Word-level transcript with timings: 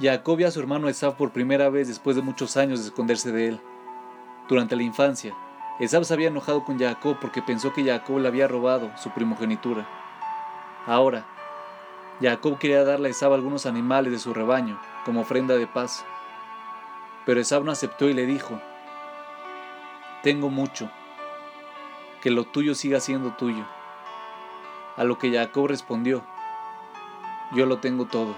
Jacob 0.00 0.36
vio 0.36 0.48
a 0.48 0.50
su 0.50 0.58
hermano 0.58 0.88
Esab 0.88 1.16
por 1.16 1.30
primera 1.30 1.70
vez 1.70 1.86
después 1.86 2.16
de 2.16 2.22
muchos 2.22 2.56
años 2.56 2.80
de 2.80 2.86
esconderse 2.86 3.30
de 3.30 3.48
él. 3.48 3.60
Durante 4.48 4.74
la 4.74 4.82
infancia, 4.82 5.34
Esab 5.78 6.04
se 6.04 6.12
había 6.12 6.28
enojado 6.28 6.64
con 6.64 6.80
Jacob 6.80 7.18
porque 7.20 7.42
pensó 7.42 7.72
que 7.72 7.84
Jacob 7.84 8.18
le 8.18 8.26
había 8.26 8.48
robado 8.48 8.90
su 8.96 9.10
primogenitura. 9.10 9.86
Ahora, 10.86 11.24
Jacob 12.20 12.58
quería 12.58 12.82
darle 12.82 13.08
a 13.08 13.10
Esab 13.12 13.34
algunos 13.34 13.66
animales 13.66 14.12
de 14.12 14.18
su 14.18 14.34
rebaño 14.34 14.80
como 15.04 15.20
ofrenda 15.20 15.54
de 15.54 15.68
paz. 15.68 16.04
Pero 17.24 17.40
Esab 17.40 17.62
no 17.62 17.70
aceptó 17.70 18.08
y 18.08 18.14
le 18.14 18.26
dijo, 18.26 18.60
Tengo 20.24 20.50
mucho, 20.50 20.90
que 22.20 22.32
lo 22.32 22.44
tuyo 22.44 22.74
siga 22.74 22.98
siendo 22.98 23.30
tuyo. 23.34 23.64
A 24.96 25.04
lo 25.04 25.18
que 25.18 25.32
Jacob 25.32 25.68
respondió, 25.68 26.24
Yo 27.52 27.64
lo 27.66 27.78
tengo 27.78 28.06
todo. 28.06 28.34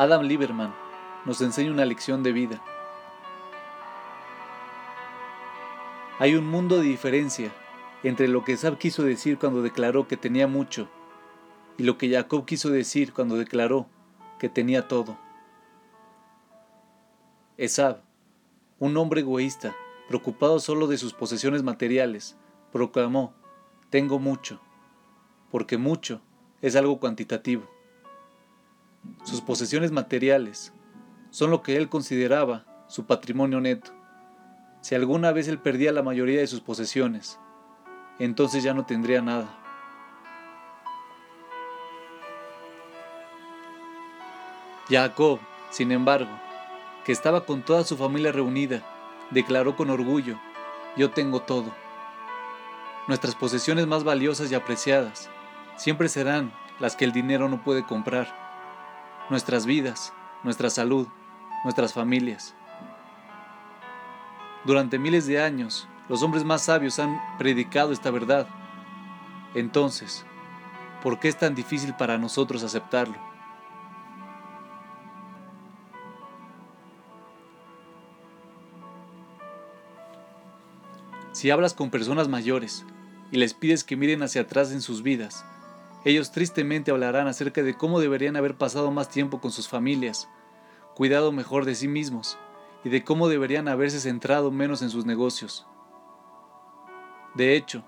Adam 0.00 0.22
Lieberman 0.22 0.74
nos 1.26 1.42
enseña 1.42 1.70
una 1.70 1.84
lección 1.84 2.22
de 2.22 2.32
vida. 2.32 2.62
Hay 6.18 6.36
un 6.36 6.46
mundo 6.46 6.78
de 6.78 6.84
diferencia 6.84 7.52
entre 8.02 8.26
lo 8.26 8.42
que 8.42 8.54
Esab 8.54 8.78
quiso 8.78 9.02
decir 9.02 9.38
cuando 9.38 9.60
declaró 9.60 10.08
que 10.08 10.16
tenía 10.16 10.46
mucho 10.46 10.88
y 11.76 11.82
lo 11.82 11.98
que 11.98 12.08
Jacob 12.08 12.46
quiso 12.46 12.70
decir 12.70 13.12
cuando 13.12 13.36
declaró 13.36 13.88
que 14.38 14.48
tenía 14.48 14.88
todo. 14.88 15.18
Esab, 17.58 18.00
un 18.78 18.96
hombre 18.96 19.20
egoísta, 19.20 19.76
preocupado 20.08 20.60
solo 20.60 20.86
de 20.86 20.96
sus 20.96 21.12
posesiones 21.12 21.62
materiales, 21.62 22.38
proclamó, 22.72 23.34
tengo 23.90 24.18
mucho, 24.18 24.62
porque 25.50 25.76
mucho 25.76 26.22
es 26.62 26.74
algo 26.74 26.98
cuantitativo. 27.00 27.68
Sus 29.24 29.40
posesiones 29.40 29.92
materiales 29.92 30.72
son 31.30 31.50
lo 31.50 31.62
que 31.62 31.76
él 31.76 31.88
consideraba 31.88 32.64
su 32.88 33.06
patrimonio 33.06 33.60
neto. 33.60 33.92
Si 34.80 34.94
alguna 34.94 35.32
vez 35.32 35.46
él 35.48 35.58
perdía 35.58 35.92
la 35.92 36.02
mayoría 36.02 36.40
de 36.40 36.46
sus 36.46 36.60
posesiones, 36.60 37.38
entonces 38.18 38.62
ya 38.62 38.74
no 38.74 38.86
tendría 38.86 39.22
nada. 39.22 39.56
Jacob, 44.88 45.38
sin 45.70 45.92
embargo, 45.92 46.30
que 47.04 47.12
estaba 47.12 47.46
con 47.46 47.62
toda 47.62 47.84
su 47.84 47.96
familia 47.96 48.32
reunida, 48.32 48.82
declaró 49.30 49.76
con 49.76 49.90
orgullo, 49.90 50.36
yo 50.96 51.10
tengo 51.10 51.42
todo. 51.42 51.72
Nuestras 53.06 53.34
posesiones 53.36 53.86
más 53.86 54.02
valiosas 54.02 54.50
y 54.50 54.54
apreciadas 54.54 55.30
siempre 55.76 56.08
serán 56.08 56.52
las 56.80 56.96
que 56.96 57.04
el 57.04 57.12
dinero 57.12 57.48
no 57.48 57.62
puede 57.62 57.84
comprar. 57.84 58.49
Nuestras 59.30 59.64
vidas, 59.64 60.12
nuestra 60.42 60.70
salud, 60.70 61.06
nuestras 61.62 61.92
familias. 61.92 62.56
Durante 64.64 64.98
miles 64.98 65.24
de 65.28 65.40
años, 65.40 65.86
los 66.08 66.24
hombres 66.24 66.42
más 66.42 66.62
sabios 66.62 66.98
han 66.98 67.16
predicado 67.38 67.92
esta 67.92 68.10
verdad. 68.10 68.48
Entonces, 69.54 70.26
¿por 71.00 71.20
qué 71.20 71.28
es 71.28 71.38
tan 71.38 71.54
difícil 71.54 71.94
para 71.94 72.18
nosotros 72.18 72.64
aceptarlo? 72.64 73.14
Si 81.30 81.52
hablas 81.52 81.72
con 81.74 81.90
personas 81.90 82.26
mayores 82.26 82.84
y 83.30 83.36
les 83.36 83.54
pides 83.54 83.84
que 83.84 83.96
miren 83.96 84.24
hacia 84.24 84.42
atrás 84.42 84.72
en 84.72 84.82
sus 84.82 85.04
vidas, 85.04 85.44
ellos 86.04 86.30
tristemente 86.30 86.90
hablarán 86.90 87.26
acerca 87.26 87.62
de 87.62 87.76
cómo 87.76 88.00
deberían 88.00 88.36
haber 88.36 88.56
pasado 88.56 88.90
más 88.90 89.08
tiempo 89.08 89.40
con 89.40 89.50
sus 89.50 89.68
familias, 89.68 90.28
cuidado 90.94 91.30
mejor 91.32 91.64
de 91.64 91.74
sí 91.74 91.88
mismos 91.88 92.38
y 92.84 92.88
de 92.88 93.04
cómo 93.04 93.28
deberían 93.28 93.68
haberse 93.68 94.00
centrado 94.00 94.50
menos 94.50 94.80
en 94.80 94.90
sus 94.90 95.04
negocios. 95.04 95.66
De 97.34 97.54
hecho, 97.54 97.84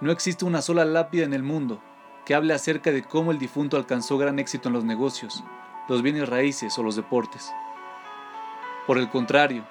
no 0.00 0.12
existe 0.12 0.44
una 0.44 0.62
sola 0.62 0.84
lápida 0.84 1.24
en 1.24 1.34
el 1.34 1.42
mundo 1.42 1.82
que 2.24 2.34
hable 2.34 2.54
acerca 2.54 2.90
de 2.92 3.02
cómo 3.02 3.30
el 3.30 3.38
difunto 3.38 3.76
alcanzó 3.76 4.16
gran 4.18 4.38
éxito 4.38 4.68
en 4.68 4.74
los 4.74 4.84
negocios, 4.84 5.42
los 5.88 6.02
bienes 6.02 6.28
raíces 6.28 6.78
o 6.78 6.82
los 6.82 6.96
deportes. 6.96 7.52
Por 8.86 8.98
el 8.98 9.08
contrario, 9.10 9.64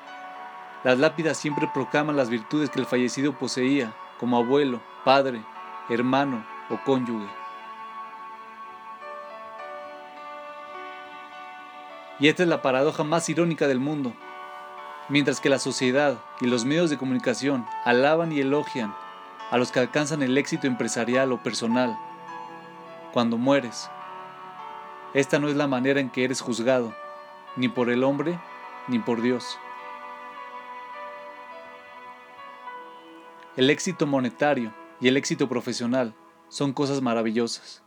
las 0.84 1.00
lápidas 1.00 1.38
siempre 1.38 1.70
proclaman 1.74 2.16
las 2.16 2.30
virtudes 2.30 2.70
que 2.70 2.80
el 2.80 2.86
fallecido 2.86 3.38
poseía 3.38 3.94
como 4.20 4.38
abuelo, 4.38 4.82
padre, 5.04 5.42
hermano 5.90 6.46
o 6.70 6.78
cónyuge. 6.84 7.45
Y 12.20 12.30
esta 12.30 12.44
es 12.44 12.50
la 12.50 12.62
paradoja 12.62 13.04
más 13.04 13.28
irónica 13.28 13.68
del 13.68 13.80
mundo. 13.80 14.14
Mientras 15.10 15.42
que 15.42 15.50
la 15.50 15.60
sociedad 15.60 16.18
y 16.40 16.48
los 16.48 16.66
medios 16.66 16.90
de 16.90 16.98
comunicación 16.98 17.66
alaban 17.84 18.32
y 18.32 18.40
elogian 18.40 18.96
a 19.52 19.58
los 19.58 19.72
que 19.72 19.80
alcanzan 19.80 20.24
el 20.24 20.38
éxito 20.38 20.66
empresarial 20.66 21.32
o 21.32 21.44
personal, 21.44 21.98
cuando 23.14 23.38
mueres, 23.38 23.90
esta 25.14 25.40
no 25.40 25.50
es 25.50 25.56
la 25.56 25.68
manera 25.68 26.00
en 26.00 26.10
que 26.10 26.24
eres 26.24 26.42
juzgado, 26.42 26.96
ni 27.56 27.68
por 27.68 27.90
el 27.90 28.04
hombre, 28.04 28.40
ni 28.88 29.00
por 29.00 29.22
Dios. 29.22 29.60
El 33.58 33.70
éxito 33.70 34.08
monetario 34.08 34.74
y 35.00 35.08
el 35.08 35.18
éxito 35.18 35.48
profesional 35.48 36.14
son 36.48 36.74
cosas 36.74 37.02
maravillosas. 37.02 37.84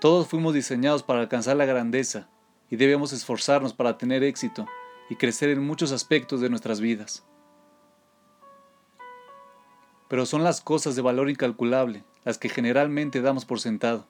Todos 0.00 0.28
fuimos 0.28 0.54
diseñados 0.54 1.02
para 1.02 1.20
alcanzar 1.20 1.56
la 1.56 1.64
grandeza 1.64 2.29
y 2.70 2.76
debemos 2.76 3.12
esforzarnos 3.12 3.74
para 3.74 3.98
tener 3.98 4.22
éxito 4.22 4.66
y 5.08 5.16
crecer 5.16 5.50
en 5.50 5.66
muchos 5.66 5.92
aspectos 5.92 6.40
de 6.40 6.48
nuestras 6.48 6.80
vidas. 6.80 7.26
Pero 10.08 10.24
son 10.24 10.44
las 10.44 10.60
cosas 10.60 10.96
de 10.96 11.02
valor 11.02 11.28
incalculable 11.28 12.04
las 12.24 12.38
que 12.38 12.48
generalmente 12.48 13.20
damos 13.20 13.44
por 13.44 13.60
sentado 13.60 14.06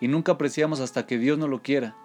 y 0.00 0.08
nunca 0.08 0.32
apreciamos 0.32 0.80
hasta 0.80 1.06
que 1.06 1.18
Dios 1.18 1.38
no 1.38 1.48
lo 1.48 1.62
quiera, 1.62 1.96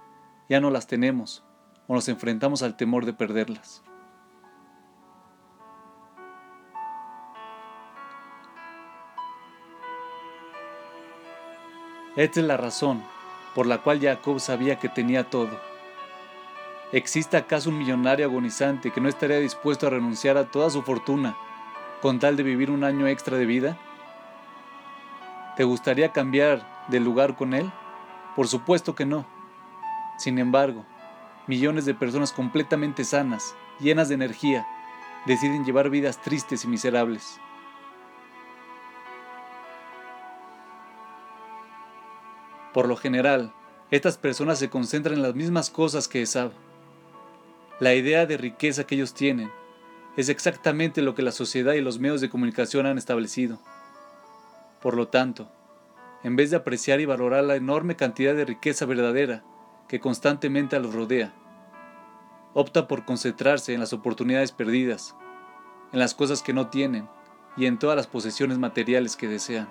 ya 0.49 0.59
no 0.59 0.69
las 0.69 0.87
tenemos 0.87 1.43
o 1.87 1.93
nos 1.93 2.09
enfrentamos 2.09 2.63
al 2.63 2.75
temor 2.75 3.05
de 3.05 3.13
perderlas. 3.13 3.83
Esta 12.15 12.39
es 12.41 12.45
la 12.45 12.57
razón 12.57 13.03
por 13.55 13.65
la 13.65 13.79
cual 13.81 13.99
Jacob 13.99 14.39
sabía 14.39 14.77
que 14.77 14.89
tenía 14.89 15.29
todo. 15.29 15.72
¿Existe 16.93 17.37
acaso 17.37 17.71
un 17.71 17.79
millonario 17.79 18.27
agonizante 18.27 18.91
que 18.91 19.01
no 19.01 19.09
estaría 19.09 19.39
dispuesto 19.39 19.87
a 19.87 19.89
renunciar 19.89 20.37
a 20.37 20.51
toda 20.51 20.69
su 20.69 20.83
fortuna 20.83 21.35
con 22.03 22.19
tal 22.19 22.37
de 22.37 22.43
vivir 22.43 22.69
un 22.69 22.83
año 22.83 23.07
extra 23.07 23.35
de 23.35 23.47
vida? 23.47 23.79
¿Te 25.57 25.63
gustaría 25.63 26.11
cambiar 26.11 26.85
de 26.89 26.99
lugar 26.99 27.35
con 27.35 27.55
él? 27.55 27.71
Por 28.35 28.47
supuesto 28.47 28.93
que 28.93 29.07
no. 29.07 29.25
Sin 30.19 30.37
embargo, 30.37 30.85
millones 31.47 31.85
de 31.85 31.95
personas 31.95 32.31
completamente 32.31 33.03
sanas, 33.05 33.55
llenas 33.79 34.07
de 34.07 34.13
energía, 34.13 34.67
deciden 35.25 35.65
llevar 35.65 35.89
vidas 35.89 36.21
tristes 36.21 36.63
y 36.63 36.67
miserables. 36.67 37.39
Por 42.71 42.87
lo 42.87 42.95
general, 42.95 43.51
estas 43.89 44.19
personas 44.19 44.59
se 44.59 44.69
concentran 44.69 45.15
en 45.15 45.23
las 45.23 45.33
mismas 45.33 45.71
cosas 45.71 46.07
que 46.07 46.21
Esab. 46.21 46.51
La 47.79 47.95
idea 47.95 48.27
de 48.27 48.37
riqueza 48.37 48.85
que 48.85 48.93
ellos 48.95 49.15
tienen 49.15 49.51
es 50.15 50.29
exactamente 50.29 51.01
lo 51.01 51.15
que 51.15 51.23
la 51.23 51.31
sociedad 51.31 51.73
y 51.73 51.81
los 51.81 51.97
medios 51.97 52.21
de 52.21 52.29
comunicación 52.29 52.85
han 52.85 52.99
establecido. 52.99 53.59
Por 54.79 54.95
lo 54.95 55.07
tanto, 55.07 55.49
en 56.23 56.35
vez 56.35 56.51
de 56.51 56.57
apreciar 56.57 56.99
y 56.99 57.05
valorar 57.05 57.43
la 57.43 57.55
enorme 57.55 57.95
cantidad 57.95 58.35
de 58.35 58.45
riqueza 58.45 58.85
verdadera 58.85 59.43
que 59.87 59.99
constantemente 59.99 60.79
los 60.79 60.93
rodea, 60.93 61.33
opta 62.53 62.87
por 62.87 63.05
concentrarse 63.05 63.73
en 63.73 63.79
las 63.79 63.91
oportunidades 63.91 64.51
perdidas, 64.51 65.15
en 65.91 65.99
las 65.99 66.13
cosas 66.13 66.43
que 66.43 66.53
no 66.53 66.67
tienen 66.69 67.09
y 67.57 67.65
en 67.65 67.79
todas 67.79 67.95
las 67.95 68.07
posesiones 68.07 68.59
materiales 68.59 69.15
que 69.15 69.27
desean. 69.27 69.67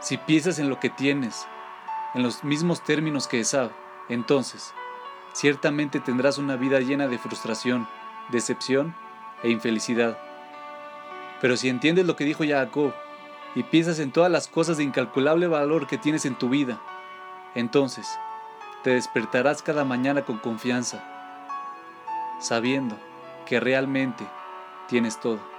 Si 0.00 0.18
piensas 0.18 0.58
en 0.58 0.68
lo 0.68 0.80
que 0.80 0.90
tienes, 0.90 1.46
en 2.14 2.22
los 2.22 2.44
mismos 2.44 2.82
términos 2.82 3.26
que 3.26 3.40
Esab, 3.40 3.70
entonces, 4.08 4.74
ciertamente 5.32 6.00
tendrás 6.00 6.38
una 6.38 6.56
vida 6.56 6.80
llena 6.80 7.08
de 7.08 7.18
frustración, 7.18 7.88
decepción 8.30 8.94
e 9.42 9.50
infelicidad. 9.50 10.18
Pero 11.40 11.56
si 11.56 11.68
entiendes 11.68 12.06
lo 12.06 12.16
que 12.16 12.24
dijo 12.24 12.44
Jacob 12.46 12.92
y 13.54 13.62
piensas 13.64 13.98
en 13.98 14.12
todas 14.12 14.30
las 14.30 14.48
cosas 14.48 14.76
de 14.76 14.84
incalculable 14.84 15.46
valor 15.46 15.86
que 15.86 15.98
tienes 15.98 16.24
en 16.24 16.36
tu 16.36 16.48
vida, 16.48 16.80
entonces 17.54 18.08
te 18.82 18.90
despertarás 18.90 19.62
cada 19.62 19.84
mañana 19.84 20.22
con 20.22 20.38
confianza, 20.38 21.04
sabiendo 22.40 22.96
que 23.46 23.60
realmente 23.60 24.26
tienes 24.88 25.20
todo. 25.20 25.51